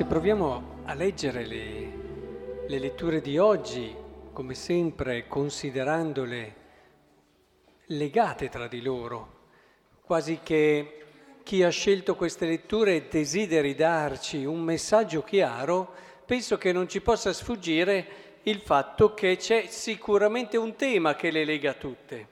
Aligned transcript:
Se 0.00 0.06
proviamo 0.06 0.80
a 0.84 0.94
leggere 0.94 1.44
le, 1.44 2.64
le 2.66 2.78
letture 2.78 3.20
di 3.20 3.36
oggi, 3.36 3.94
come 4.32 4.54
sempre 4.54 5.26
considerandole 5.28 6.54
legate 7.88 8.48
tra 8.48 8.66
di 8.66 8.80
loro, 8.80 9.40
quasi 10.00 10.40
che 10.42 11.02
chi 11.42 11.62
ha 11.62 11.68
scelto 11.68 12.16
queste 12.16 12.46
letture 12.46 13.08
desideri 13.08 13.74
darci 13.74 14.46
un 14.46 14.62
messaggio 14.62 15.22
chiaro, 15.22 15.92
penso 16.24 16.56
che 16.56 16.72
non 16.72 16.88
ci 16.88 17.02
possa 17.02 17.34
sfuggire 17.34 18.38
il 18.44 18.60
fatto 18.60 19.12
che 19.12 19.36
c'è 19.36 19.66
sicuramente 19.68 20.56
un 20.56 20.76
tema 20.76 21.14
che 21.14 21.30
le 21.30 21.44
lega 21.44 21.74
tutte. 21.74 22.26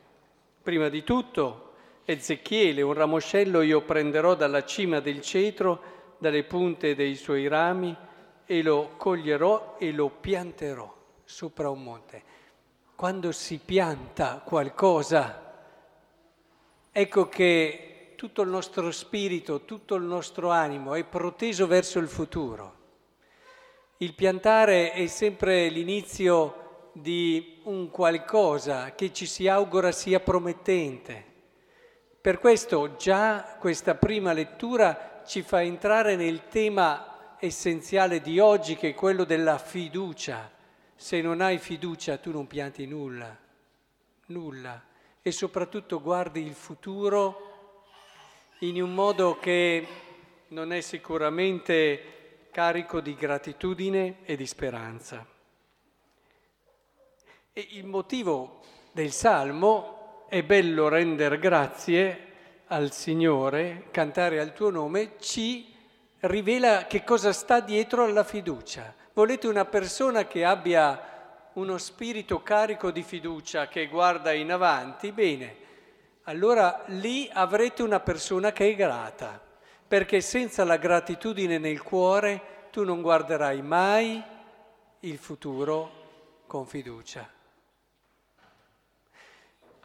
Prima 0.63 0.89
di 0.89 1.05
tutto, 1.05 1.73
Ezechiele, 2.07 2.81
un 2.81 2.95
ramoscello 2.95 3.61
io 3.61 3.83
prenderò 3.83 4.35
dalla 4.35 4.65
cima 4.65 5.01
del 5.01 5.21
cetro, 5.21 5.97
dalle 6.19 6.45
punte 6.45 6.95
dei 6.95 7.15
suoi 7.15 7.49
rami 7.49 7.97
e 8.45 8.63
lo 8.63 8.95
coglierò 8.97 9.77
e 9.79 9.93
lo 9.93 10.09
pianterò 10.09 10.95
sopra 11.25 11.71
un 11.71 11.83
monte. 11.83 12.23
Quando 12.95 13.31
si 13.33 13.61
pianta 13.65 14.43
qualcosa, 14.45 15.55
ecco 16.91 17.29
che 17.29 18.15
tutto 18.17 18.43
il 18.43 18.49
nostro 18.49 18.91
spirito, 18.91 19.65
tutto 19.65 19.95
il 19.95 20.03
nostro 20.03 20.51
animo 20.51 20.95
è 20.95 21.05
proteso 21.05 21.67
verso 21.67 22.01
il 22.01 22.09
futuro. 22.09 22.77
Il 23.99 24.15
piantare 24.15 24.93
è 24.93 25.07
sempre 25.07 25.69
l'inizio 25.69 26.91
di 26.93 27.61
un 27.65 27.91
qualcosa 27.91 28.95
che 28.95 29.13
ci 29.13 29.27
si 29.27 29.47
augura 29.47 29.93
sia 29.93 30.21
promettente. 30.21 31.25
Per 32.21 32.41
questo 32.41 32.97
già 32.97 33.57
questa 33.61 33.95
prima 33.95 34.33
lettura 34.33 35.18
ci 35.29 35.43
fa 35.43 35.63
entrare 35.63 36.17
nel 36.17 36.49
tema 36.49 37.37
essenziale 37.39 38.23
di 38.23 38.39
oggi 38.39 38.77
che 38.77 38.89
è 38.89 38.95
quello 38.95 39.25
della 39.25 39.59
fiducia. 39.59 40.51
Se 40.97 41.21
non 41.21 41.43
hai 41.43 41.59
fiducia 41.59 42.17
tu 42.17 42.33
non 42.33 42.47
pianti 42.47 42.87
nulla, 42.87 43.37
nulla. 44.29 44.83
E 45.21 45.31
soprattutto 45.31 46.01
guardi 46.01 46.41
il 46.41 46.55
futuro 46.55 47.75
in 48.61 48.83
un 48.83 48.95
modo 48.95 49.39
che 49.39 49.87
non 50.49 50.73
è 50.73 50.81
sicuramente 50.81 52.49
carico 52.51 53.01
di 53.01 53.15
gratitudine 53.15 54.21
e 54.25 54.35
di 54.35 54.47
speranza. 54.47 55.27
E 57.53 57.67
il 57.73 57.85
motivo 57.85 58.63
del 58.93 59.13
Salmo 59.13 60.25
è 60.31 60.43
bello 60.43 60.89
rendere 60.89 61.39
grazie 61.39 62.28
al 62.69 62.93
Signore, 62.93 63.89
cantare 63.91 64.41
al 64.41 64.53
tuo 64.53 64.71
nome, 64.71 65.13
ci 65.19 65.75
rivela 66.21 66.87
che 66.87 67.05
cosa 67.05 67.33
sta 67.33 67.61
dietro 67.61 68.05
alla 68.05 68.25
fiducia. 68.25 68.95
Volete 69.13 69.47
una 69.47 69.65
persona 69.65 70.27
che 70.27 70.45
abbia 70.45 71.51
uno 71.55 71.79
spirito 71.79 72.43
carico 72.43 72.91
di 72.91 73.03
fiducia, 73.03 73.69
che 73.69 73.89
guarda 73.89 74.33
in 74.33 74.53
avanti? 74.53 75.13
Bene, 75.13 75.57
allora 76.25 76.85
lì 76.89 77.29
avrete 77.33 77.83
una 77.83 78.01
persona 78.01 78.53
che 78.53 78.69
è 78.69 78.75
grata, 78.75 79.41
perché 79.89 80.21
senza 80.21 80.63
la 80.65 80.77
gratitudine 80.77 81.59
nel 81.59 81.83
cuore 81.83 82.69
tu 82.71 82.85
non 82.85 83.01
guarderai 83.01 83.63
mai 83.63 84.23
il 85.01 85.19
futuro 85.19 86.43
con 86.47 86.67
fiducia. 86.67 87.29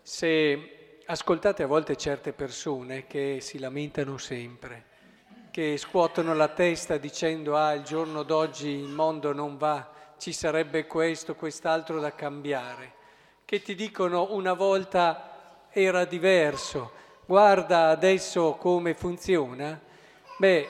Se 0.01 0.82
ascoltate 1.13 1.61
a 1.61 1.67
volte 1.67 1.95
certe 1.95 2.33
persone 2.33 3.05
che 3.05 3.37
si 3.39 3.59
lamentano 3.59 4.17
sempre, 4.17 4.85
che 5.51 5.77
scuotono 5.77 6.33
la 6.33 6.47
testa 6.47 6.97
dicendo 6.97 7.55
ah 7.55 7.73
il 7.73 7.83
giorno 7.83 8.23
d'oggi 8.23 8.69
il 8.69 8.89
mondo 8.89 9.31
non 9.31 9.57
va, 9.57 9.91
ci 10.17 10.33
sarebbe 10.33 10.87
questo, 10.87 11.35
quest'altro 11.35 11.99
da 11.99 12.15
cambiare, 12.15 12.93
che 13.45 13.61
ti 13.61 13.75
dicono 13.75 14.33
una 14.33 14.53
volta 14.53 15.67
era 15.69 16.03
diverso, 16.05 16.91
guarda 17.27 17.89
adesso 17.89 18.53
come 18.53 18.95
funziona, 18.95 19.79
beh 20.37 20.67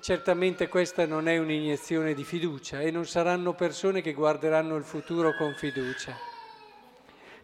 certamente 0.00 0.66
questa 0.66 1.06
non 1.06 1.28
è 1.28 1.38
un'iniezione 1.38 2.12
di 2.12 2.24
fiducia 2.24 2.80
e 2.80 2.90
non 2.90 3.06
saranno 3.06 3.54
persone 3.54 4.00
che 4.00 4.14
guarderanno 4.14 4.74
il 4.74 4.84
futuro 4.84 5.32
con 5.36 5.54
fiducia. 5.54 6.35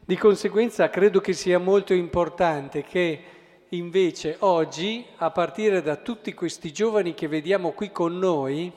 Di 0.05 0.17
conseguenza 0.17 0.91
credo 0.91 1.21
che 1.21 1.33
sia 1.33 1.61
molto 1.61 1.95
importante 1.95 2.83
che 2.83 3.23
invece 3.69 4.35
oggi, 4.41 5.07
a 5.19 5.31
partire 5.31 5.81
da 5.81 5.95
tutti 5.95 6.35
questi 6.35 6.73
giovani 6.73 7.15
che 7.15 7.29
vediamo 7.29 7.71
qui 7.71 7.93
con 7.93 8.19
noi, 8.19 8.73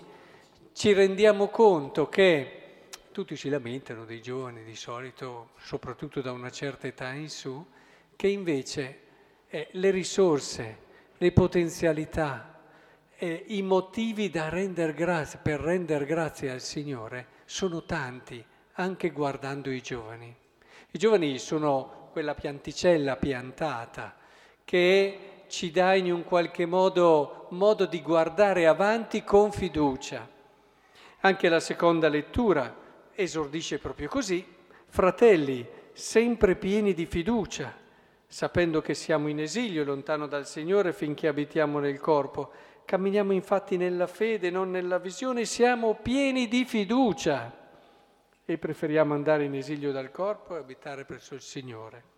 ci 0.74 0.94
rendiamo 0.94 1.48
conto 1.48 2.10
che 2.10 2.62
tutti 3.12 3.36
si 3.36 3.50
lamentano 3.50 4.06
dei 4.06 4.22
giovani 4.22 4.64
di 4.64 4.76
solito, 4.76 5.50
soprattutto 5.58 6.22
da 6.22 6.32
una 6.32 6.52
certa 6.52 6.86
età 6.86 7.12
in 7.14 7.30
su, 7.30 7.66
che 8.16 8.28
invece 8.28 9.00
eh, 9.48 9.70
le 9.72 9.90
risorse, 9.90 10.78
le 11.18 11.32
potenzialità, 11.32 12.62
eh, 13.18 13.46
i 13.48 13.64
motivi 13.64 14.30
render 14.32 14.94
grazie, 14.94 15.40
per 15.42 15.60
rendere 15.60 16.06
grazie 16.06 16.52
al 16.52 16.62
Signore 16.62 17.30
sono 17.46 17.84
tanti, 17.84 18.46
anche 18.74 19.10
guardando 19.10 19.72
i 19.72 19.82
giovani. 19.82 20.44
I 20.96 20.98
giovani 20.98 21.38
sono 21.40 22.08
quella 22.14 22.36
pianticella 22.36 23.18
piantata 23.18 24.16
che 24.64 25.44
ci 25.50 25.70
dà 25.70 25.94
in 25.94 26.10
un 26.10 26.24
qualche 26.24 26.66
modo 26.66 27.48
modo 27.50 27.86
di 27.86 28.02
guardare 28.02 28.66
avanti 28.66 29.22
con 29.22 29.52
fiducia. 29.52 30.26
Anche 31.20 31.50
la 31.50 31.60
seconda 31.60 32.08
lettura 32.08 32.74
esordisce 33.14 33.78
proprio 33.78 34.08
così, 34.08 34.48
fratelli, 34.88 35.68
sempre 35.92 36.56
pieni 36.56 36.94
di 36.94 37.06
fiducia, 37.06 37.76
sapendo 38.26 38.80
che 38.80 38.94
siamo 38.94 39.28
in 39.28 39.42
esilio, 39.42 39.84
lontano 39.84 40.28
dal 40.28 40.48
Signore 40.48 40.94
finché 40.94 41.28
abitiamo 41.28 41.80
nel 41.80 42.00
corpo. 42.00 42.52
Camminiamo 42.86 43.34
infatti 43.34 43.76
nella 43.76 44.08
fede, 44.08 44.50
non 44.50 44.72
nella 44.72 45.00
visione, 45.00 45.44
siamo 45.44 45.96
pieni 46.02 46.48
di 46.48 46.64
fiducia 46.64 47.64
e 48.46 48.58
preferiamo 48.60 49.16
andare 49.16 49.46
in 49.46 49.56
esilio 49.56 49.92
dal 49.92 50.12
corpo 50.12 50.56
e 50.56 50.60
abitare 50.60 51.04
presso 51.04 51.34
il 51.34 51.42
Signore. 51.42 52.14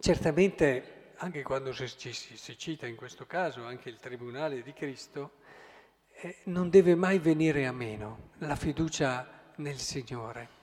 Certamente, 0.00 1.12
anche 1.16 1.42
quando 1.42 1.72
si, 1.74 2.12
si, 2.12 2.58
cita 2.58 2.86
in 2.86 2.96
questo 2.96 3.26
caso 3.26 3.64
anche 3.64 3.90
il 3.90 3.98
Tribunale 3.98 4.62
di 4.62 4.72
Cristo, 4.72 5.32
eh, 6.22 6.38
non 6.44 6.70
deve 6.70 6.94
mai 6.94 7.18
venire 7.18 7.66
a 7.66 7.72
meno 7.72 8.30
la 8.38 8.56
fiducia 8.56 9.52
nel 9.56 9.78
Signore. 9.78 10.58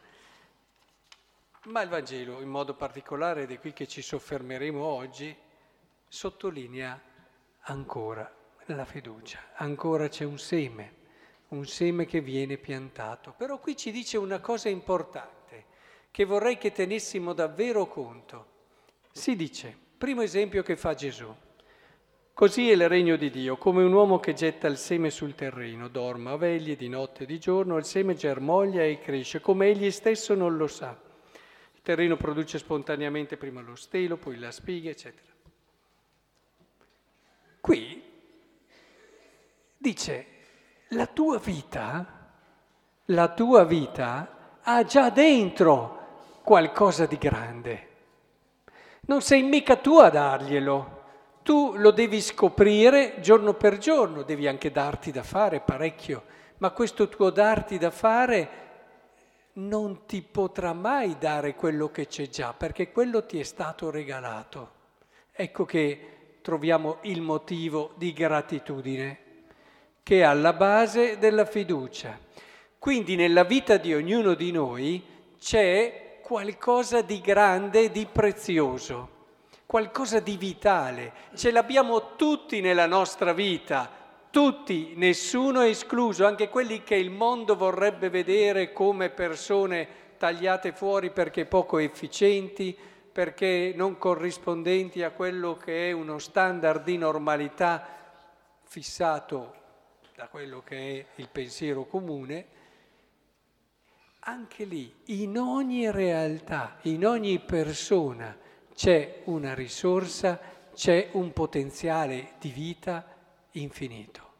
Ma 1.65 1.81
il 1.81 1.89
Vangelo, 1.89 2.41
in 2.41 2.49
modo 2.49 2.73
particolare, 2.73 3.43
ed 3.43 3.51
è 3.51 3.59
qui 3.59 3.73
che 3.73 3.87
ci 3.87 4.01
soffermeremo 4.01 4.83
oggi, 4.83 5.35
sottolinea 6.07 6.99
ancora 7.61 8.33
la 8.67 8.85
fiducia. 8.85 9.51
Ancora 9.55 10.07
c'è 10.07 10.23
un 10.23 10.39
seme 10.39 10.96
un 11.49 11.65
seme 11.65 12.05
che 12.05 12.21
viene 12.21 12.57
piantato. 12.57 13.33
Però 13.37 13.59
qui 13.59 13.75
ci 13.75 13.91
dice 13.91 14.17
una 14.17 14.39
cosa 14.39 14.69
importante 14.69 15.65
che 16.11 16.25
vorrei 16.25 16.57
che 16.57 16.71
tenessimo 16.71 17.33
davvero 17.33 17.85
conto. 17.87 18.55
Si 19.11 19.35
dice, 19.35 19.75
primo 19.97 20.21
esempio 20.21 20.63
che 20.63 20.75
fa 20.75 20.93
Gesù, 20.93 21.33
così 22.33 22.69
è 22.69 22.73
il 22.73 22.87
regno 22.87 23.15
di 23.15 23.29
Dio, 23.29 23.57
come 23.57 23.83
un 23.83 23.93
uomo 23.93 24.19
che 24.19 24.33
getta 24.33 24.67
il 24.67 24.77
seme 24.77 25.09
sul 25.09 25.35
terreno, 25.35 25.87
dorma 25.87 26.31
a 26.31 26.37
veglie 26.37 26.75
di 26.75 26.89
notte 26.89 27.23
e 27.23 27.25
di 27.25 27.39
giorno, 27.39 27.77
il 27.77 27.85
seme 27.85 28.15
germoglia 28.15 28.83
e 28.83 28.99
cresce, 28.99 29.41
come 29.41 29.67
egli 29.67 29.89
stesso 29.91 30.33
non 30.33 30.57
lo 30.57 30.67
sa. 30.67 30.99
Il 31.73 31.81
terreno 31.81 32.17
produce 32.17 32.57
spontaneamente 32.57 33.37
prima 33.37 33.61
lo 33.61 33.75
stelo, 33.75 34.17
poi 34.17 34.37
la 34.37 34.51
spiga, 34.51 34.89
eccetera. 34.89 35.31
Qui 37.61 38.03
dice 39.77 40.36
la 40.91 41.05
tua 41.07 41.37
vita, 41.37 42.05
la 43.05 43.27
tua 43.29 43.65
vita 43.65 44.59
ha 44.61 44.83
già 44.83 45.09
dentro 45.09 46.39
qualcosa 46.43 47.05
di 47.05 47.17
grande. 47.17 47.87
Non 49.01 49.21
sei 49.21 49.43
mica 49.43 49.75
tu 49.75 49.97
a 49.97 50.09
darglielo, 50.09 50.95
tu 51.43 51.73
lo 51.75 51.91
devi 51.91 52.21
scoprire 52.21 53.19
giorno 53.19 53.53
per 53.53 53.77
giorno, 53.77 54.23
devi 54.23 54.47
anche 54.47 54.71
darti 54.71 55.11
da 55.11 55.23
fare 55.23 55.59
parecchio, 55.59 56.23
ma 56.59 56.71
questo 56.71 57.09
tuo 57.09 57.31
darti 57.31 57.77
da 57.77 57.91
fare 57.91 58.65
non 59.53 60.05
ti 60.05 60.21
potrà 60.21 60.71
mai 60.71 61.17
dare 61.17 61.55
quello 61.55 61.89
che 61.89 62.07
c'è 62.07 62.29
già, 62.29 62.53
perché 62.53 62.91
quello 62.91 63.25
ti 63.25 63.39
è 63.39 63.43
stato 63.43 63.89
regalato. 63.89 64.71
Ecco 65.31 65.65
che 65.65 66.39
troviamo 66.41 66.99
il 67.01 67.21
motivo 67.21 67.91
di 67.95 68.13
gratitudine 68.13 69.25
che 70.07 70.19
è 70.19 70.23
alla 70.23 70.53
base 70.53 71.17
della 71.17 71.43
fiducia. 71.43 72.17
Quindi 72.79 73.17
nella 73.17 73.43
vita 73.43 73.75
di 73.75 73.93
ognuno 73.93 74.35
di 74.35 74.51
noi 74.51 75.03
c'è 75.37 76.19
qualcosa 76.21 77.01
di 77.01 77.19
grande 77.19 77.91
di 77.91 78.07
prezioso, 78.09 79.09
qualcosa 79.65 80.21
di 80.21 80.37
vitale. 80.37 81.11
Ce 81.35 81.51
l'abbiamo 81.51 82.15
tutti 82.15 82.61
nella 82.61 82.85
nostra 82.85 83.33
vita, 83.33 83.91
tutti, 84.29 84.93
nessuno 84.95 85.59
è 85.59 85.67
escluso, 85.67 86.25
anche 86.25 86.47
quelli 86.47 86.83
che 86.83 86.95
il 86.95 87.09
mondo 87.09 87.57
vorrebbe 87.57 88.09
vedere 88.09 88.71
come 88.71 89.09
persone 89.09 90.15
tagliate 90.17 90.71
fuori 90.71 91.11
perché 91.11 91.43
poco 91.43 91.79
efficienti, 91.79 92.73
perché 93.11 93.73
non 93.75 93.97
corrispondenti 93.97 95.03
a 95.03 95.11
quello 95.11 95.57
che 95.57 95.89
è 95.89 95.91
uno 95.91 96.17
standard 96.17 96.85
di 96.85 96.97
normalità 96.97 97.85
fissato 98.63 99.65
da 100.17 100.29
quello 100.29 100.63
che 100.63 100.75
è 100.75 101.05
il 101.21 101.29
pensiero 101.29 101.85
comune, 101.85 102.47
anche 104.21 104.63
lì, 104.63 104.91
in 105.05 105.37
ogni 105.37 105.91
realtà, 105.91 106.79
in 106.83 107.05
ogni 107.05 107.37
persona 107.37 108.35
c'è 108.73 109.21
una 109.25 109.53
risorsa, 109.53 110.39
c'è 110.73 111.09
un 111.11 111.31
potenziale 111.33 112.33
di 112.39 112.49
vita 112.49 113.05
infinito. 113.51 114.33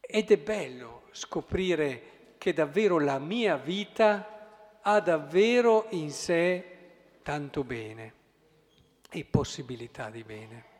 Ed 0.00 0.30
è 0.30 0.36
bello 0.36 1.04
scoprire 1.12 2.34
che 2.36 2.52
davvero 2.52 2.98
la 2.98 3.18
mia 3.18 3.56
vita 3.56 4.80
ha 4.82 5.00
davvero 5.00 5.86
in 5.92 6.10
sé 6.10 7.20
tanto 7.22 7.64
bene 7.64 8.12
e 9.08 9.24
possibilità 9.24 10.10
di 10.10 10.22
bene. 10.24 10.73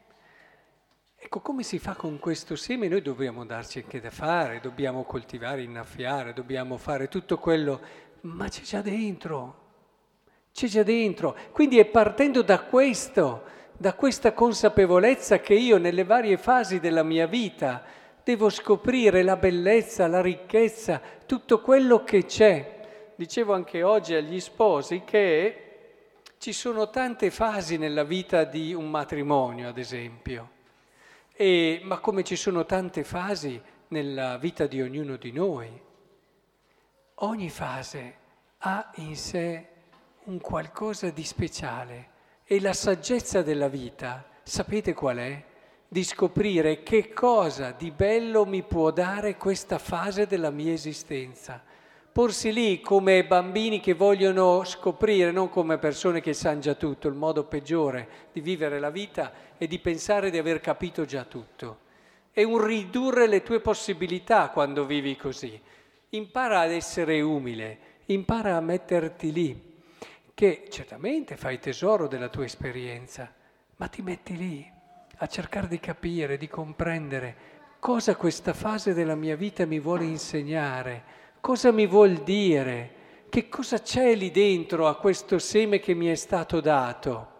Ecco, 1.24 1.40
come 1.40 1.62
si 1.62 1.78
fa 1.78 1.94
con 1.94 2.18
questo 2.18 2.54
seme? 2.54 2.86
Noi 2.86 3.00
dobbiamo 3.00 3.46
darci 3.46 3.78
anche 3.78 3.98
da 3.98 4.10
fare, 4.10 4.60
dobbiamo 4.60 5.04
coltivare, 5.04 5.62
innaffiare, 5.62 6.34
dobbiamo 6.34 6.76
fare 6.76 7.08
tutto 7.08 7.38
quello, 7.38 7.80
ma 8.20 8.46
c'è 8.48 8.60
già 8.60 8.82
dentro, 8.82 9.56
c'è 10.52 10.66
già 10.66 10.82
dentro. 10.82 11.34
Quindi 11.50 11.78
è 11.78 11.86
partendo 11.86 12.42
da 12.42 12.60
questo, 12.64 13.42
da 13.72 13.94
questa 13.94 14.34
consapevolezza 14.34 15.40
che 15.40 15.54
io 15.54 15.78
nelle 15.78 16.04
varie 16.04 16.36
fasi 16.36 16.78
della 16.78 17.02
mia 17.02 17.26
vita 17.26 17.82
devo 18.22 18.50
scoprire 18.50 19.22
la 19.22 19.36
bellezza, 19.36 20.06
la 20.06 20.20
ricchezza, 20.20 21.00
tutto 21.24 21.62
quello 21.62 22.04
che 22.04 22.26
c'è. 22.26 23.12
Dicevo 23.16 23.54
anche 23.54 23.82
oggi 23.82 24.12
agli 24.12 24.40
sposi 24.40 25.04
che 25.06 25.60
ci 26.36 26.52
sono 26.52 26.90
tante 26.90 27.30
fasi 27.30 27.78
nella 27.78 28.04
vita 28.04 28.44
di 28.44 28.74
un 28.74 28.90
matrimonio, 28.90 29.70
ad 29.70 29.78
esempio. 29.78 30.53
E, 31.36 31.80
ma 31.82 31.98
come 31.98 32.22
ci 32.22 32.36
sono 32.36 32.64
tante 32.64 33.02
fasi 33.02 33.60
nella 33.88 34.38
vita 34.38 34.68
di 34.68 34.80
ognuno 34.80 35.16
di 35.16 35.32
noi, 35.32 35.68
ogni 37.16 37.50
fase 37.50 38.16
ha 38.58 38.92
in 38.96 39.16
sé 39.16 39.68
un 40.26 40.40
qualcosa 40.40 41.10
di 41.10 41.24
speciale 41.24 42.10
e 42.44 42.60
la 42.60 42.72
saggezza 42.72 43.42
della 43.42 43.66
vita, 43.68 44.24
sapete 44.44 44.94
qual 44.94 45.16
è? 45.16 45.44
Di 45.88 46.04
scoprire 46.04 46.84
che 46.84 47.12
cosa 47.12 47.72
di 47.72 47.90
bello 47.90 48.46
mi 48.46 48.62
può 48.62 48.92
dare 48.92 49.36
questa 49.36 49.78
fase 49.78 50.26
della 50.26 50.50
mia 50.50 50.72
esistenza. 50.72 51.62
Porsi 52.14 52.52
lì 52.52 52.80
come 52.80 53.24
bambini 53.24 53.80
che 53.80 53.92
vogliono 53.92 54.62
scoprire, 54.62 55.32
non 55.32 55.48
come 55.48 55.78
persone 55.78 56.20
che 56.20 56.32
sanno 56.32 56.60
già 56.60 56.74
tutto, 56.74 57.08
il 57.08 57.14
modo 57.14 57.42
peggiore 57.42 58.28
di 58.30 58.40
vivere 58.40 58.78
la 58.78 58.90
vita 58.90 59.32
e 59.58 59.66
di 59.66 59.80
pensare 59.80 60.30
di 60.30 60.38
aver 60.38 60.60
capito 60.60 61.04
già 61.06 61.24
tutto. 61.24 61.78
È 62.30 62.40
un 62.44 62.64
ridurre 62.64 63.26
le 63.26 63.42
tue 63.42 63.58
possibilità 63.58 64.50
quando 64.50 64.86
vivi 64.86 65.16
così. 65.16 65.60
Impara 66.10 66.60
ad 66.60 66.70
essere 66.70 67.20
umile, 67.20 67.78
impara 68.06 68.54
a 68.54 68.60
metterti 68.60 69.32
lì, 69.32 69.80
che 70.34 70.68
certamente 70.70 71.36
fai 71.36 71.58
tesoro 71.58 72.06
della 72.06 72.28
tua 72.28 72.44
esperienza, 72.44 73.28
ma 73.74 73.88
ti 73.88 74.02
metti 74.02 74.36
lì 74.36 74.72
a 75.16 75.26
cercare 75.26 75.66
di 75.66 75.80
capire, 75.80 76.36
di 76.36 76.46
comprendere 76.46 77.36
cosa 77.80 78.14
questa 78.14 78.52
fase 78.52 78.94
della 78.94 79.16
mia 79.16 79.34
vita 79.34 79.66
mi 79.66 79.80
vuole 79.80 80.04
insegnare, 80.04 81.22
cosa 81.44 81.72
mi 81.72 81.86
vuol 81.86 82.22
dire, 82.22 82.92
che 83.28 83.50
cosa 83.50 83.78
c'è 83.78 84.14
lì 84.14 84.30
dentro 84.30 84.88
a 84.88 84.96
questo 84.96 85.38
seme 85.38 85.78
che 85.78 85.92
mi 85.92 86.06
è 86.06 86.14
stato 86.14 86.58
dato 86.62 87.32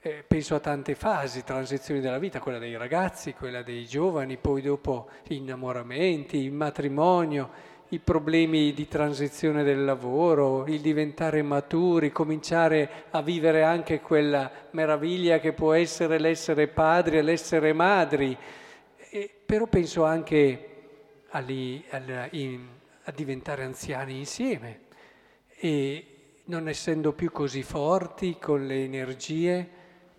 eh, 0.00 0.24
penso 0.26 0.54
a 0.54 0.58
tante 0.58 0.94
fasi, 0.94 1.44
transizioni 1.44 2.00
della 2.00 2.18
vita, 2.18 2.40
quella 2.40 2.56
dei 2.56 2.78
ragazzi, 2.78 3.34
quella 3.34 3.60
dei 3.60 3.84
giovani, 3.84 4.38
poi 4.38 4.62
dopo 4.62 5.10
gli 5.22 5.34
innamoramenti, 5.34 6.38
il 6.38 6.52
matrimonio, 6.52 7.50
i 7.88 7.98
problemi 7.98 8.72
di 8.72 8.88
transizione 8.88 9.64
del 9.64 9.84
lavoro, 9.84 10.64
il 10.64 10.80
diventare 10.80 11.42
maturi, 11.42 12.12
cominciare 12.12 13.04
a 13.10 13.20
vivere 13.20 13.64
anche 13.64 14.00
quella 14.00 14.50
meraviglia 14.70 15.40
che 15.40 15.52
può 15.52 15.74
essere 15.74 16.18
l'essere 16.18 16.68
padri 16.68 17.18
e 17.18 17.22
l'essere 17.22 17.74
madri. 17.74 18.34
E, 19.10 19.30
però 19.44 19.66
penso 19.66 20.04
anche 20.04 20.70
alli, 21.28 21.84
alla, 21.90 22.28
in, 22.30 22.66
a 23.08 23.12
diventare 23.12 23.64
anziani 23.64 24.18
insieme 24.18 24.80
e 25.58 26.06
non 26.44 26.68
essendo 26.68 27.12
più 27.12 27.30
così 27.30 27.62
forti 27.62 28.38
con 28.38 28.66
le 28.66 28.84
energie, 28.84 29.68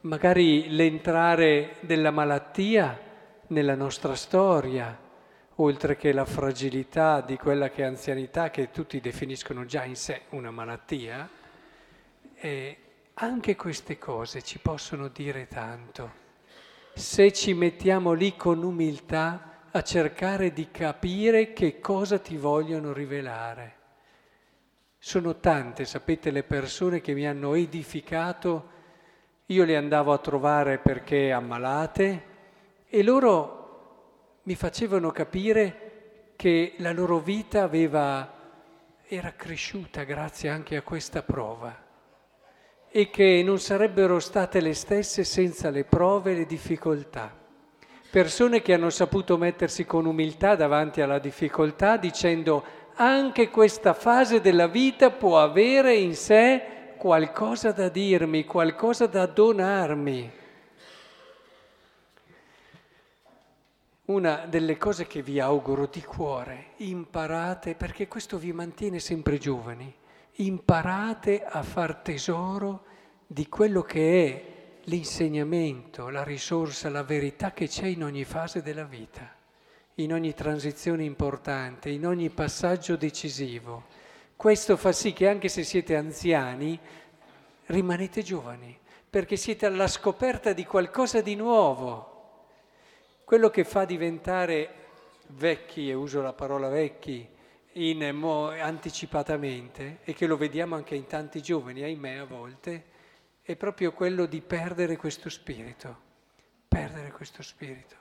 magari 0.02 0.70
l'entrare 0.70 1.76
della 1.82 2.12
malattia 2.12 3.00
nella 3.48 3.76
nostra 3.76 4.16
storia, 4.16 5.06
oltre 5.56 5.96
che 5.96 6.12
la 6.12 6.26
fragilità 6.26 7.22
di 7.22 7.38
quella 7.38 7.70
che 7.70 7.84
è 7.84 7.86
anzianità, 7.86 8.50
che 8.50 8.72
tutti 8.72 9.00
definiscono 9.00 9.66
già 9.66 9.84
in 9.84 9.96
sé 9.96 10.24
una 10.30 10.52
malattia, 10.52 11.30
e 12.36 12.78
anche 13.16 13.56
queste 13.56 13.98
cose 13.98 14.42
ci 14.44 14.60
possono 14.60 15.08
dire 15.08 15.48
tanto. 15.48 16.26
Se 16.94 17.32
ci 17.32 17.54
mettiamo 17.54 18.14
lì 18.14 18.36
con 18.36 18.64
umiltà 18.64 19.57
a 19.72 19.82
cercare 19.82 20.52
di 20.52 20.70
capire 20.72 21.54
che 21.54 21.80
cosa 21.80 22.20
ti 22.20 22.38
vogliono 22.38 22.94
rivelare. 22.94 23.76
Sono 24.98 25.38
tante, 25.40 25.86
sapete, 25.86 26.32
le 26.32 26.44
persone 26.44 27.02
che 27.02 27.14
mi 27.14 27.28
hanno 27.28 27.54
edificato 27.54 28.76
io 29.50 29.64
le 29.64 29.78
andavo 29.78 30.12
a 30.12 30.18
trovare 30.18 30.78
perché 30.78 31.32
ammalate 31.32 32.24
e 32.90 33.02
loro 33.02 34.40
mi 34.44 34.56
facevano 34.56 35.12
capire 35.12 36.32
che 36.36 36.74
la 36.80 36.92
loro 36.92 37.20
vita 37.20 37.64
aveva, 37.64 38.30
era 39.06 39.34
cresciuta 39.34 40.04
grazie 40.04 40.50
anche 40.50 40.76
a 40.76 40.82
questa 40.82 41.24
prova 41.24 41.86
e 42.90 43.10
che 43.10 43.42
non 43.46 43.60
sarebbero 43.60 44.20
state 44.20 44.60
le 44.60 44.74
stesse 44.74 45.24
senza 45.24 45.70
le 45.70 45.86
prove 45.86 46.34
e 46.34 46.36
le 46.36 46.46
difficoltà. 46.46 47.37
Persone 48.18 48.64
che 48.64 48.74
hanno 48.74 48.90
saputo 48.90 49.38
mettersi 49.38 49.86
con 49.86 50.08
umiltà 50.08 50.56
davanti 50.56 51.02
alla 51.02 51.20
difficoltà 51.20 51.98
dicendo 51.98 52.64
anche 52.96 53.52
questa 53.52 53.94
fase 53.94 54.42
della 54.42 54.66
vita 54.66 55.12
può 55.12 55.40
avere 55.40 55.94
in 55.94 56.16
sé 56.16 56.96
qualcosa 56.98 57.72
da 57.72 57.90
dirmi, 57.90 58.44
qualcosa 58.44 59.06
da 59.06 59.28
donarmi. 59.28 60.32
Una 64.06 64.46
delle 64.48 64.78
cose 64.78 65.06
che 65.06 65.22
vi 65.22 65.40
auguro 65.40 65.86
di 65.86 66.02
cuore, 66.02 66.70
imparate, 66.78 67.76
perché 67.76 68.08
questo 68.08 68.40
vi 68.40 68.52
mantiene 68.52 68.98
sempre 68.98 69.38
giovani, 69.38 69.94
imparate 70.38 71.46
a 71.46 71.62
far 71.62 71.98
tesoro 71.98 72.84
di 73.28 73.48
quello 73.48 73.84
che 73.84 74.26
è 74.26 74.57
l'insegnamento, 74.88 76.10
la 76.10 76.24
risorsa, 76.24 76.90
la 76.90 77.04
verità 77.04 77.52
che 77.52 77.68
c'è 77.68 77.88
in 77.88 78.04
ogni 78.04 78.24
fase 78.24 78.62
della 78.62 78.86
vita, 78.86 79.36
in 79.96 80.14
ogni 80.14 80.34
transizione 80.34 81.04
importante, 81.04 81.90
in 81.90 82.06
ogni 82.06 82.30
passaggio 82.30 82.96
decisivo. 82.96 83.86
Questo 84.36 84.78
fa 84.78 84.94
sì 84.94 85.12
che 85.12 85.28
anche 85.28 85.50
se 85.50 85.64
siete 85.64 85.96
anziani, 85.96 86.80
rimanete 87.66 88.22
giovani, 88.24 88.78
perché 89.10 89.36
siete 89.36 89.66
alla 89.66 89.88
scoperta 89.88 90.54
di 90.54 90.66
qualcosa 90.66 91.20
di 91.22 91.36
nuovo. 91.36 92.14
Quello 93.26 93.50
che 93.50 93.66
fa 93.66 93.84
diventare 93.84 94.70
vecchi, 95.28 95.90
e 95.90 95.94
uso 95.96 96.22
la 96.22 96.34
parola 96.34 96.70
vecchi, 96.70 97.28
in 97.74 98.16
mo- 98.16 98.52
anticipatamente, 98.52 100.00
e 100.06 100.14
che 100.14 100.28
lo 100.28 100.38
vediamo 100.38 100.76
anche 100.76 100.96
in 100.96 101.08
tanti 101.08 101.42
giovani, 101.42 101.84
ahimè 101.84 102.16
a 102.16 102.26
volte, 102.26 102.96
è 103.48 103.56
proprio 103.56 103.94
quello 103.94 104.26
di 104.26 104.42
perdere 104.42 104.98
questo 104.98 105.30
spirito, 105.30 105.96
perdere 106.68 107.12
questo 107.12 107.42
spirito. 107.42 107.96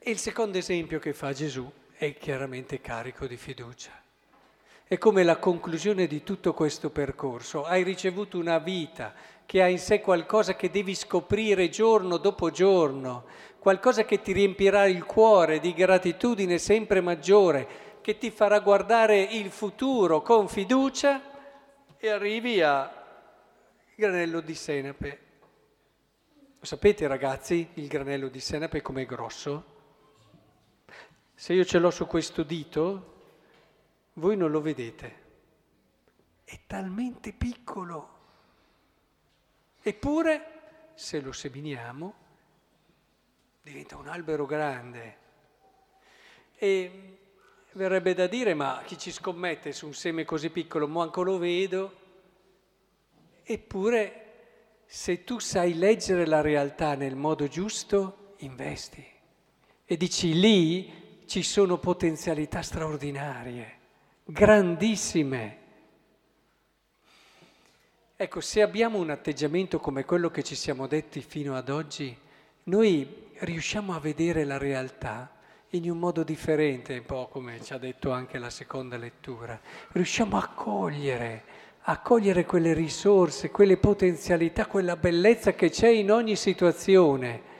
E 0.00 0.10
il 0.10 0.18
secondo 0.18 0.58
esempio 0.58 0.98
che 0.98 1.12
fa 1.12 1.32
Gesù 1.32 1.70
è 1.92 2.16
chiaramente 2.18 2.80
carico 2.80 3.28
di 3.28 3.36
fiducia. 3.36 3.92
È 4.82 4.98
come 4.98 5.22
la 5.22 5.36
conclusione 5.36 6.08
di 6.08 6.24
tutto 6.24 6.54
questo 6.54 6.90
percorso. 6.90 7.64
Hai 7.64 7.84
ricevuto 7.84 8.36
una 8.36 8.58
vita 8.58 9.14
che 9.46 9.62
ha 9.62 9.68
in 9.68 9.78
sé 9.78 10.00
qualcosa 10.00 10.56
che 10.56 10.68
devi 10.68 10.96
scoprire 10.96 11.68
giorno 11.68 12.16
dopo 12.16 12.50
giorno, 12.50 13.26
qualcosa 13.60 14.04
che 14.04 14.20
ti 14.22 14.32
riempirà 14.32 14.86
il 14.86 15.04
cuore 15.04 15.60
di 15.60 15.72
gratitudine 15.72 16.58
sempre 16.58 17.00
maggiore, 17.00 17.68
che 18.00 18.18
ti 18.18 18.32
farà 18.32 18.58
guardare 18.58 19.20
il 19.20 19.52
futuro 19.52 20.20
con 20.20 20.48
fiducia 20.48 21.22
e 21.96 22.08
arrivi 22.08 22.60
a 22.60 22.95
granello 23.98 24.40
di 24.40 24.54
senape. 24.54 25.20
sapete 26.60 27.06
ragazzi 27.06 27.70
il 27.74 27.88
granello 27.88 28.28
di 28.28 28.40
senape 28.40 28.82
com'è 28.82 29.06
grosso? 29.06 29.74
Se 31.34 31.54
io 31.54 31.64
ce 31.64 31.78
l'ho 31.78 31.90
su 31.90 32.06
questo 32.06 32.42
dito, 32.42 33.14
voi 34.14 34.36
non 34.36 34.50
lo 34.50 34.60
vedete. 34.60 35.24
È 36.44 36.60
talmente 36.66 37.32
piccolo. 37.32 38.14
Eppure, 39.80 40.90
se 40.94 41.20
lo 41.22 41.32
seminiamo, 41.32 42.14
diventa 43.62 43.96
un 43.96 44.08
albero 44.08 44.44
grande. 44.44 45.18
E 46.54 47.18
verrebbe 47.72 48.12
da 48.12 48.26
dire, 48.26 48.52
ma 48.52 48.82
chi 48.84 48.98
ci 48.98 49.10
scommette 49.10 49.72
su 49.72 49.86
un 49.86 49.94
seme 49.94 50.26
così 50.26 50.50
piccolo, 50.50 50.86
manco 50.86 51.22
lo 51.22 51.38
vedo. 51.38 52.04
Eppure, 53.48 54.24
se 54.86 55.22
tu 55.22 55.38
sai 55.38 55.74
leggere 55.74 56.26
la 56.26 56.40
realtà 56.40 56.96
nel 56.96 57.14
modo 57.14 57.46
giusto, 57.46 58.34
investi. 58.38 59.06
E 59.84 59.96
dici 59.96 60.36
lì 60.36 61.22
ci 61.26 61.44
sono 61.44 61.78
potenzialità 61.78 62.60
straordinarie, 62.60 63.78
grandissime. 64.24 65.58
Ecco, 68.16 68.40
se 68.40 68.62
abbiamo 68.62 68.98
un 68.98 69.10
atteggiamento 69.10 69.78
come 69.78 70.04
quello 70.04 70.28
che 70.28 70.42
ci 70.42 70.56
siamo 70.56 70.88
detti 70.88 71.20
fino 71.20 71.54
ad 71.54 71.68
oggi, 71.68 72.16
noi 72.64 73.28
riusciamo 73.38 73.94
a 73.94 74.00
vedere 74.00 74.42
la 74.42 74.58
realtà 74.58 75.30
in 75.70 75.88
un 75.88 75.98
modo 75.98 76.24
differente, 76.24 76.98
un 76.98 77.04
po' 77.04 77.28
come 77.28 77.62
ci 77.62 77.72
ha 77.72 77.78
detto 77.78 78.10
anche 78.10 78.38
la 78.38 78.50
seconda 78.50 78.96
lettura. 78.96 79.60
Riusciamo 79.92 80.36
a 80.36 80.48
cogliere, 80.48 81.44
a 81.88 82.00
cogliere 82.00 82.44
quelle 82.44 82.72
risorse, 82.72 83.52
quelle 83.52 83.76
potenzialità, 83.76 84.66
quella 84.66 84.96
bellezza 84.96 85.52
che 85.54 85.70
c'è 85.70 85.88
in 85.88 86.10
ogni 86.10 86.34
situazione. 86.34 87.54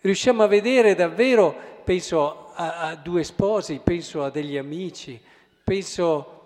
Riusciamo 0.00 0.42
a 0.42 0.46
vedere 0.46 0.94
davvero, 0.94 1.54
penso 1.82 2.52
a, 2.52 2.88
a 2.88 2.94
due 2.96 3.24
sposi, 3.24 3.80
penso 3.82 4.22
a 4.22 4.30
degli 4.30 4.58
amici, 4.58 5.18
penso 5.64 6.38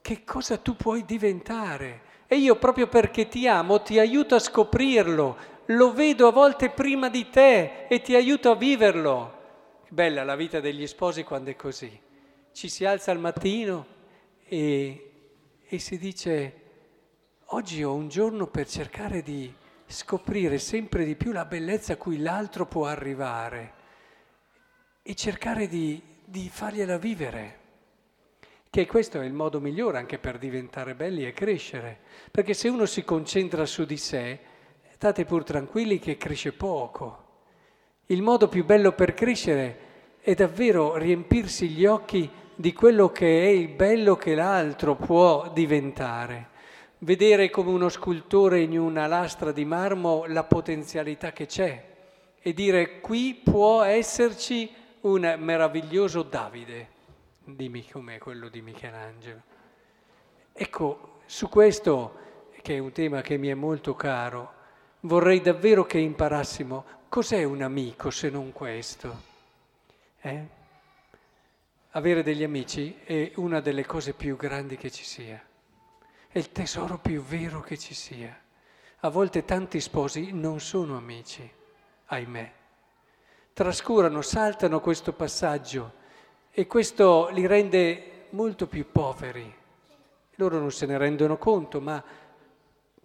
che 0.00 0.22
cosa 0.22 0.56
tu 0.58 0.76
puoi 0.76 1.04
diventare. 1.04 2.02
E 2.28 2.36
io 2.36 2.54
proprio 2.56 2.86
perché 2.86 3.26
ti 3.26 3.48
amo 3.48 3.82
ti 3.82 3.98
aiuto 3.98 4.36
a 4.36 4.40
scoprirlo, 4.40 5.36
lo 5.66 5.92
vedo 5.92 6.28
a 6.28 6.32
volte 6.32 6.70
prima 6.70 7.08
di 7.08 7.28
te 7.28 7.86
e 7.88 8.00
ti 8.02 8.14
aiuto 8.14 8.52
a 8.52 8.56
viverlo. 8.56 9.38
Bella 9.88 10.22
la 10.22 10.36
vita 10.36 10.60
degli 10.60 10.86
sposi 10.86 11.24
quando 11.24 11.50
è 11.50 11.56
così. 11.56 11.90
Ci 12.52 12.68
si 12.68 12.84
alza 12.84 13.10
al 13.10 13.18
mattino 13.18 13.86
e, 14.44 15.09
e 15.72 15.78
si 15.78 15.98
dice, 15.98 16.52
oggi 17.50 17.84
ho 17.84 17.94
un 17.94 18.08
giorno 18.08 18.48
per 18.48 18.68
cercare 18.68 19.22
di 19.22 19.54
scoprire 19.86 20.58
sempre 20.58 21.04
di 21.04 21.14
più 21.14 21.30
la 21.30 21.44
bellezza 21.44 21.92
a 21.92 21.96
cui 21.96 22.18
l'altro 22.18 22.66
può 22.66 22.86
arrivare 22.86 23.74
e 25.00 25.14
cercare 25.14 25.68
di, 25.68 26.02
di 26.24 26.48
fargliela 26.48 26.98
vivere. 26.98 27.58
Che 28.68 28.86
questo 28.86 29.20
è 29.20 29.24
il 29.24 29.32
modo 29.32 29.60
migliore 29.60 29.98
anche 29.98 30.18
per 30.18 30.38
diventare 30.38 30.96
belli 30.96 31.24
e 31.24 31.32
crescere. 31.32 32.00
Perché 32.32 32.52
se 32.52 32.68
uno 32.68 32.84
si 32.84 33.04
concentra 33.04 33.64
su 33.64 33.84
di 33.84 33.96
sé, 33.96 34.40
state 34.90 35.24
pur 35.24 35.44
tranquilli 35.44 36.00
che 36.00 36.16
cresce 36.16 36.52
poco. 36.52 37.26
Il 38.06 38.22
modo 38.22 38.48
più 38.48 38.64
bello 38.64 38.90
per 38.90 39.14
crescere 39.14 39.78
è 40.18 40.34
davvero 40.34 40.96
riempirsi 40.96 41.68
gli 41.68 41.86
occhi 41.86 42.28
di 42.60 42.74
quello 42.74 43.10
che 43.10 43.44
è 43.44 43.48
il 43.48 43.68
bello 43.68 44.16
che 44.16 44.34
l'altro 44.34 44.94
può 44.94 45.48
diventare. 45.48 46.48
Vedere 46.98 47.48
come 47.48 47.70
uno 47.70 47.88
scultore 47.88 48.60
in 48.60 48.78
una 48.78 49.06
lastra 49.06 49.50
di 49.50 49.64
marmo 49.64 50.26
la 50.26 50.44
potenzialità 50.44 51.32
che 51.32 51.46
c'è 51.46 51.82
e 52.38 52.52
dire 52.52 53.00
qui 53.00 53.32
può 53.42 53.82
esserci 53.82 54.70
un 55.00 55.36
meraviglioso 55.38 56.22
Davide, 56.22 56.88
dimmi 57.44 57.88
com'è 57.88 58.18
quello 58.18 58.50
di 58.50 58.60
Michelangelo. 58.60 59.40
Ecco, 60.52 61.20
su 61.24 61.48
questo, 61.48 62.18
che 62.60 62.74
è 62.74 62.78
un 62.78 62.92
tema 62.92 63.22
che 63.22 63.38
mi 63.38 63.48
è 63.48 63.54
molto 63.54 63.94
caro, 63.94 64.52
vorrei 65.00 65.40
davvero 65.40 65.86
che 65.86 65.96
imparassimo 65.96 66.84
cos'è 67.08 67.42
un 67.42 67.62
amico 67.62 68.10
se 68.10 68.28
non 68.28 68.52
questo. 68.52 69.28
Eh? 70.20 70.58
Avere 71.90 72.22
degli 72.22 72.44
amici 72.44 72.98
è 73.04 73.32
una 73.36 73.60
delle 73.60 73.84
cose 73.84 74.12
più 74.14 74.36
grandi 74.36 74.76
che 74.76 74.90
ci 74.90 75.04
sia, 75.04 75.42
è 76.28 76.38
il 76.38 76.52
tesoro 76.52 76.98
più 76.98 77.22
vero 77.22 77.60
che 77.60 77.76
ci 77.76 77.94
sia. 77.94 78.38
A 79.00 79.08
volte 79.08 79.44
tanti 79.44 79.80
sposi 79.80 80.32
non 80.32 80.60
sono 80.60 80.96
amici, 80.96 81.50
ahimè 82.06 82.58
trascurano, 83.60 84.22
saltano 84.22 84.80
questo 84.80 85.12
passaggio 85.12 85.92
e 86.50 86.66
questo 86.66 87.28
li 87.30 87.46
rende 87.46 88.26
molto 88.30 88.66
più 88.66 88.90
poveri. 88.90 89.54
Loro 90.36 90.58
non 90.58 90.72
se 90.72 90.86
ne 90.86 90.96
rendono 90.96 91.36
conto, 91.36 91.78
ma 91.78 92.02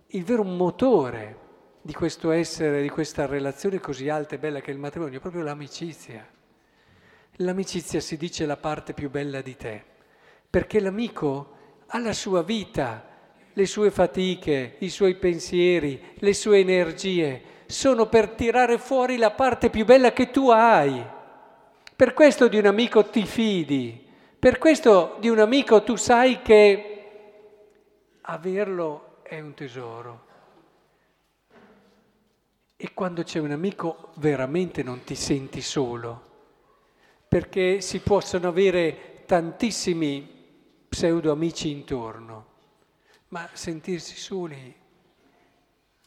il 0.07 0.23
vero 0.23 0.43
motore 0.43 1.39
di 1.81 1.93
questo 1.93 2.31
essere, 2.31 2.81
di 2.81 2.89
questa 2.89 3.25
relazione 3.25 3.79
così 3.79 4.07
alta 4.07 4.35
e 4.35 4.39
bella 4.39 4.61
che 4.61 4.71
è 4.71 4.73
il 4.73 4.79
matrimonio, 4.79 5.17
è 5.17 5.21
proprio 5.21 5.43
l'amicizia. 5.43 6.25
L'amicizia 7.39 7.99
si 7.99 8.15
dice 8.15 8.45
la 8.45 8.55
parte 8.55 8.93
più 8.93 9.09
bella 9.09 9.41
di 9.41 9.57
te, 9.57 9.83
perché 10.49 10.79
l'amico 10.79 11.53
ha 11.87 11.99
la 11.99 12.13
sua 12.13 12.43
vita, 12.43 13.03
le 13.51 13.65
sue 13.65 13.91
fatiche, 13.91 14.75
i 14.79 14.89
suoi 14.89 15.15
pensieri, 15.15 16.13
le 16.15 16.33
sue 16.33 16.59
energie, 16.59 17.41
sono 17.65 18.07
per 18.07 18.29
tirare 18.29 18.77
fuori 18.77 19.17
la 19.17 19.31
parte 19.31 19.69
più 19.69 19.83
bella 19.83 20.13
che 20.13 20.31
tu 20.31 20.49
hai. 20.49 21.05
Per 21.93 22.13
questo 22.13 22.47
di 22.47 22.57
un 22.57 22.67
amico 22.67 23.03
ti 23.05 23.25
fidi, 23.25 24.01
per 24.39 24.57
questo 24.57 25.17
di 25.19 25.27
un 25.27 25.39
amico 25.39 25.83
tu 25.83 25.97
sai 25.97 26.41
che 26.41 26.91
averlo 28.21 29.17
è 29.23 29.39
un 29.41 29.53
tesoro. 29.53 30.23
E 32.77 32.93
quando 32.93 33.23
c'è 33.23 33.39
un 33.39 33.51
amico 33.51 34.11
veramente 34.15 34.83
non 34.83 35.03
ti 35.03 35.15
senti 35.15 35.61
solo, 35.61 36.34
perché 37.35 37.81
si 37.81 37.99
possono 37.99 38.47
avere 38.47 39.23
tantissimi 39.25 40.25
pseudo 40.87 41.33
amici 41.33 41.69
intorno, 41.69 42.45
ma 43.27 43.49
sentirsi 43.51 44.15
soli 44.15 44.73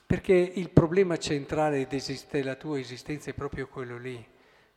perché 0.06 0.32
il 0.32 0.70
problema 0.70 1.18
centrale 1.18 1.86
della 2.30 2.54
tua 2.54 2.78
esistenza 2.78 3.28
è 3.28 3.34
proprio 3.34 3.68
quello 3.68 3.98
lì, 3.98 4.26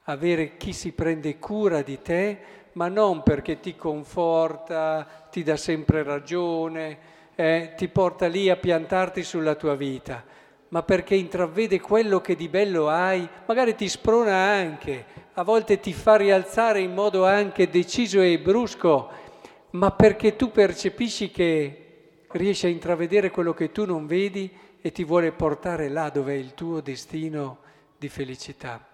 avere 0.03 0.57
chi 0.57 0.73
si 0.73 0.91
prende 0.91 1.39
cura 1.39 1.83
di 1.83 2.01
te, 2.01 2.39
ma 2.73 2.89
non 2.89 3.23
perché 3.23 3.61
ti 3.61 3.77
conforta, 3.77 5.29
ti 5.31 5.43
dà 5.43 5.55
sempre 5.55 6.03
ragione, 6.03 6.99
eh, 7.33 7.75
ti 7.77 7.87
porta 7.87 8.27
lì 8.27 8.49
a 8.49 8.57
piantarti 8.57 9.23
sulla 9.23 9.55
tua 9.55 9.75
vita, 9.75 10.25
ma 10.71 10.83
perché 10.83 11.15
intravede 11.15 11.81
quello 11.81 12.21
che 12.21 12.35
di 12.35 12.47
bello 12.47 12.87
hai, 12.87 13.27
magari 13.45 13.75
ti 13.75 13.89
sprona 13.89 14.33
anche, 14.33 15.05
a 15.33 15.43
volte 15.43 15.81
ti 15.81 15.91
fa 15.91 16.15
rialzare 16.15 16.79
in 16.79 16.93
modo 16.93 17.25
anche 17.25 17.69
deciso 17.69 18.21
e 18.21 18.39
brusco, 18.39 19.09
ma 19.71 19.91
perché 19.91 20.37
tu 20.37 20.49
percepisci 20.49 21.29
che 21.29 22.25
riesci 22.29 22.67
a 22.67 22.69
intravedere 22.69 23.31
quello 23.31 23.53
che 23.53 23.73
tu 23.73 23.85
non 23.85 24.07
vedi 24.07 24.49
e 24.81 24.91
ti 24.93 25.03
vuole 25.03 25.33
portare 25.33 25.89
là 25.89 26.09
dove 26.09 26.33
è 26.33 26.37
il 26.37 26.53
tuo 26.53 26.79
destino 26.79 27.59
di 27.97 28.07
felicità. 28.07 28.85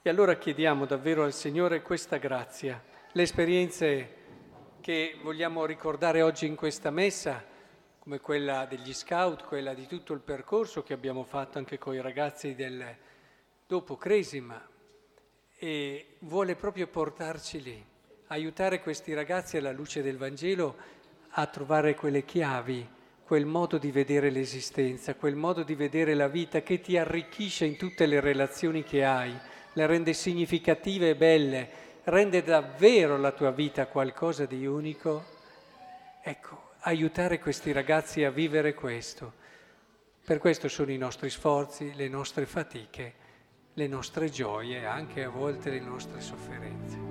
E 0.00 0.08
allora 0.08 0.36
chiediamo 0.36 0.86
davvero 0.86 1.24
al 1.24 1.34
Signore 1.34 1.82
questa 1.82 2.16
grazia, 2.16 2.82
le 3.12 3.22
esperienze 3.22 4.14
che 4.80 5.18
vogliamo 5.22 5.66
ricordare 5.66 6.22
oggi 6.22 6.46
in 6.46 6.54
questa 6.54 6.90
messa, 6.90 7.44
come 8.08 8.20
quella 8.20 8.64
degli 8.64 8.94
scout, 8.94 9.44
quella 9.44 9.74
di 9.74 9.86
tutto 9.86 10.14
il 10.14 10.20
percorso 10.20 10.82
che 10.82 10.94
abbiamo 10.94 11.24
fatto 11.24 11.58
anche 11.58 11.76
con 11.76 11.92
i 11.92 12.00
ragazzi 12.00 12.54
del 12.54 12.82
dopo 13.66 13.98
Cresima, 13.98 14.66
e 15.58 16.16
vuole 16.20 16.56
proprio 16.56 16.86
portarci 16.86 17.60
lì, 17.60 17.84
aiutare 18.28 18.80
questi 18.80 19.12
ragazzi 19.12 19.58
alla 19.58 19.72
luce 19.72 20.00
del 20.00 20.16
Vangelo 20.16 20.76
a 21.32 21.44
trovare 21.48 21.94
quelle 21.94 22.24
chiavi 22.24 22.88
quel 23.26 23.44
modo 23.44 23.76
di 23.76 23.90
vedere 23.90 24.30
l'esistenza, 24.30 25.14
quel 25.14 25.36
modo 25.36 25.62
di 25.62 25.74
vedere 25.74 26.14
la 26.14 26.28
vita 26.28 26.62
che 26.62 26.80
ti 26.80 26.96
arricchisce 26.96 27.66
in 27.66 27.76
tutte 27.76 28.06
le 28.06 28.20
relazioni 28.20 28.84
che 28.84 29.04
hai, 29.04 29.38
le 29.74 29.86
rende 29.86 30.14
significative 30.14 31.10
e 31.10 31.14
belle, 31.14 31.68
rende 32.04 32.42
davvero 32.42 33.18
la 33.18 33.32
tua 33.32 33.50
vita 33.50 33.86
qualcosa 33.86 34.46
di 34.46 34.64
unico. 34.64 35.24
Ecco, 36.22 36.67
aiutare 36.80 37.38
questi 37.38 37.72
ragazzi 37.72 38.24
a 38.24 38.30
vivere 38.30 38.74
questo. 38.74 39.32
Per 40.24 40.38
questo 40.38 40.68
sono 40.68 40.92
i 40.92 40.98
nostri 40.98 41.30
sforzi, 41.30 41.94
le 41.94 42.08
nostre 42.08 42.46
fatiche, 42.46 43.14
le 43.74 43.86
nostre 43.86 44.28
gioie, 44.30 44.84
anche 44.84 45.24
a 45.24 45.30
volte 45.30 45.70
le 45.70 45.80
nostre 45.80 46.20
sofferenze. 46.20 47.07